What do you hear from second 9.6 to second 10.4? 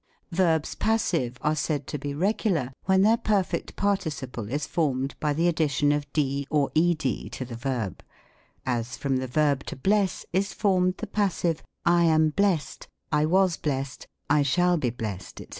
To bless,"